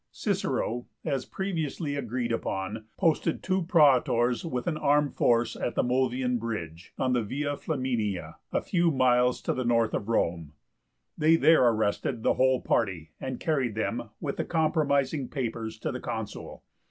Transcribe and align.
Cicero, 0.09 0.87
as 1.05 1.25
previously 1.27 1.93
agreed 1.95 2.31
upon, 2.31 2.85
posted 2.97 3.43
two 3.43 3.61
Praetors 3.61 4.43
with 4.43 4.65
an 4.65 4.75
armed 4.75 5.13
force 5.13 5.55
at 5.55 5.75
the 5.75 5.83
Mulvian 5.83 6.39
Bridge, 6.39 6.91
on 6.97 7.13
the 7.13 7.21
Via 7.21 7.55
Flaminia, 7.55 8.37
a 8.51 8.63
few 8.63 8.89
miles 8.89 9.43
to 9.43 9.53
the 9.53 9.63
north 9.63 9.93
of 9.93 10.09
Rome. 10.09 10.53
They 11.15 11.35
there 11.35 11.63
arrested 11.69 12.23
the 12.23 12.33
whole 12.33 12.61
party, 12.61 13.11
and 13.19 13.39
carried 13.39 13.75
them, 13.75 14.09
with 14.19 14.37
the 14.37 14.43
compromising 14.43 15.27
papers, 15.27 15.77
to 15.77 15.91
the 15.91 15.99
Consul. 15.99 16.63